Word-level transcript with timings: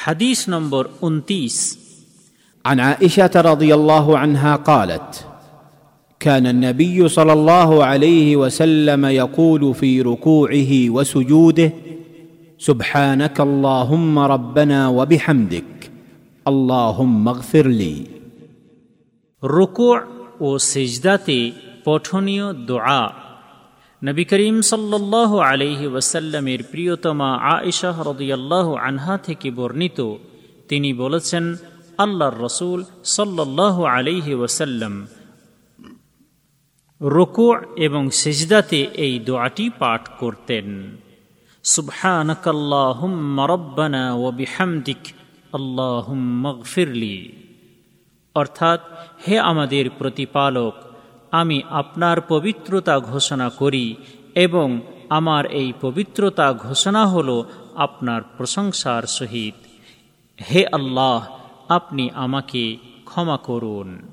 حديث 0.00 0.48
نمبر 0.48 0.90
أنتيس. 1.04 1.78
عن 2.66 2.80
عائشة 2.80 3.30
رضي 3.36 3.74
الله 3.74 4.18
عنها 4.18 4.56
قالت 4.56 5.26
كان 6.20 6.46
النبي 6.46 7.08
صلى 7.08 7.32
الله 7.32 7.84
عليه 7.84 8.36
وسلم 8.36 9.04
يقول 9.06 9.74
في 9.74 10.02
ركوعه 10.02 10.90
وسجوده 10.90 11.72
سبحانك 12.58 13.40
اللهم 13.40 14.18
ربنا 14.18 14.88
وبحمدك 14.88 15.90
اللهم 16.48 17.28
اغفر 17.28 17.66
لي. 17.66 18.06
ركوع 19.44 20.04
وسجدتي 20.40 21.52
بوتونيو 21.86 22.52
دعاء 22.52 23.29
নবী 24.04 24.24
করিম 24.24 24.60
সাল্লাহ 24.60 25.38
আলহি 25.38 25.86
ওয়াসাল্লামের 25.86 26.58
প্রিয়তমা 26.70 27.34
আয়েশাহ 27.34 28.08
রদিয়াল্লাহ 28.08 28.74
আনহা 28.74 29.18
থেকে 29.18 29.50
বর্ণিত। 29.50 30.14
তিনি 30.68 30.92
বলেছেন, 30.92 31.56
আল্লাহর 31.98 32.44
রসুল 32.44 32.84
সাল্লাহ 33.04 33.84
আলহি 33.84 34.34
ওয়াসাল্লাম 34.34 35.06
রুকুع 37.00 37.58
এবং 37.76 38.10
সেজদাতে 38.10 38.86
এই 38.94 39.18
দোয়াটি 39.18 39.70
পাঠ 39.78 40.08
করতেন। 40.18 40.96
সুবহানাকাল্লাহুম্মা 41.64 43.46
রব্বানা 43.46 44.14
ওয়া 44.14 44.30
বিহামদিক, 44.30 45.12
আল্লাহুম্মা 45.52 46.52
গফিরলি। 46.52 47.32
অর্থাৎ, 48.34 48.80
হে 49.28 49.38
আমাদের 49.38 49.90
প্রতিপালক 49.98 50.74
আমি 51.30 51.62
আপনার 51.70 52.20
পবিত্রতা 52.20 52.98
ঘোষণা 52.98 53.48
করি 53.48 53.96
এবং 54.34 54.80
আমার 55.08 55.46
এই 55.46 55.72
পবিত্রতা 55.80 56.52
ঘোষণা 56.52 57.06
হল 57.06 57.44
আপনার 57.74 58.22
প্রশংসার 58.22 59.02
সহিত। 59.02 59.54
হে 60.50 60.66
আল্লাহ, 60.66 61.26
আপনি 61.68 62.10
আমাকে 62.10 62.76
ক্ষমা 63.04 63.36
করুন। 63.36 64.08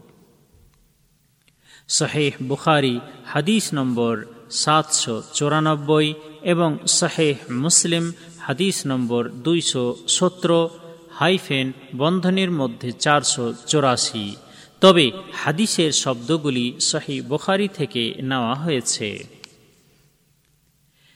শাহেহ 1.88 2.32
বুখারি, 2.44 3.00
হাদিস 3.26 3.74
নম্বর 3.74 4.26
সাতশো 4.52 5.22
চৌরানব্বই 5.34 6.14
এবং 6.42 6.78
শাহেহ 6.88 7.38
মুসলিম, 7.52 8.12
হাদিস 8.40 8.88
নম্বর 8.88 9.30
দুইশো 9.30 9.96
সতেরো, 10.08 10.70
হাইফেন 11.12 11.72
বন্ধনের 11.96 12.52
মধ্যে 12.52 12.92
চারশো 12.92 13.54
চৌরাশি। 13.68 14.36
তবে 14.82 15.12
হাদিসের 15.34 15.92
শব্দগুলি 15.92 16.80
শাহি 16.80 17.22
বুখারি 17.22 17.68
থেকে 17.68 18.14
নেওয়া 18.22 18.56
হয়েছে। 18.56 19.28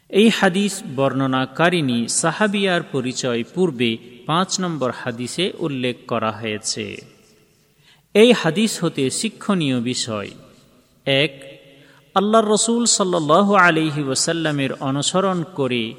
এই 0.10 0.30
হাদিস 0.30 0.84
বর্ণনাকারিণী 0.96 2.08
সাহাবিয়ার 2.08 2.84
পরিচয় 2.84 3.44
পূর্বে 3.54 3.98
পাঁচ 4.26 4.60
নম্বর 4.60 4.92
হাদিসে 4.92 5.52
উল্লেখ 5.60 5.96
করা 6.08 6.32
হয়েছে। 6.32 7.02
এই 8.14 8.32
হাদিস 8.32 8.84
হতে 8.84 9.10
শিক্ষণীয় 9.10 9.82
বিষয়। 9.82 10.30
এক 11.06 11.32
আল্লাহ 12.16 12.42
রসুল 12.42 12.86
সাল্লাহ 12.86 13.54
আলিহি 13.54 14.04
ওসাল্লামের 14.04 14.72
অনুসরণ 14.80 15.44
করে 15.44 15.94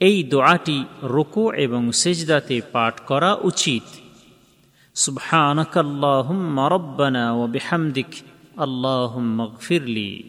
এই 0.00 0.22
দোয়াটি 0.22 0.84
রুকু 1.02 1.52
এবং 1.52 1.92
সেজদাতে 1.92 2.60
পাঠ 2.72 3.00
করা 3.00 3.34
উচিত। 3.34 4.03
সুবহানকাল্লাহুম্মা 4.94 6.68
রব্বানা 6.68 7.32
ও 7.32 7.46
বেহামদিক, 7.46 8.06
আল্লাহুম্মা 8.56 9.46
গফিরলি। 9.46 10.22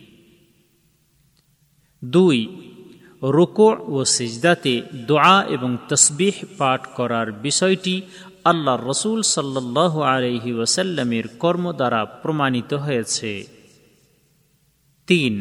দুই, 2.04 2.40
রুকু 3.22 3.76
ও 3.88 4.04
সিজদাতে 4.06 4.82
দোয়া 5.08 5.44
এবং 5.44 5.78
তসবিহ 5.90 6.46
পাঠ 6.58 6.86
করার 6.96 7.32
বিষয়টি 7.32 8.02
আল্লাহ 8.44 8.90
রসুল 8.90 9.22
সাল্লাহ 9.22 10.02
আলহি 10.02 10.54
ওসাল্লামের 10.54 11.28
কর্ম 11.28 11.72
দ্বারা 11.72 12.06
প্রমাণিত 12.06 12.74
হয়েছে। 12.74 13.48
তিন, 15.08 15.34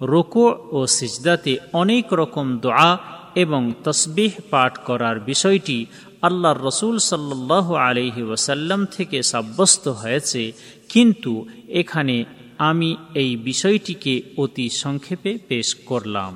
রুকু 0.00 0.54
ও 0.70 0.86
সিজদাতে 0.86 1.58
অনেক 1.72 2.12
রকম 2.12 2.58
দোয়া 2.58 2.98
এবং 3.34 3.72
তসবিহ 3.84 4.30
পাঠ 4.50 4.78
করার 4.78 5.20
বিষয়টি 5.20 5.86
আল্লাহর 6.28 6.60
রসুল 6.68 6.96
সাল্লাহ 7.10 7.66
আলহি 7.88 8.22
ওসাল্লাম 8.34 8.80
থেকে 8.96 9.18
সাব্যস্ত 9.32 9.84
হয়েছে, 10.02 10.42
কিন্তু 10.92 11.32
এখানে 11.80 12.16
আমি 12.70 12.90
এই 13.22 13.30
বিষয়টিকে 13.48 14.14
অতি 14.42 14.66
সংক্ষেপে 14.82 15.32
পেশ 15.48 15.68
করলাম। 15.90 16.34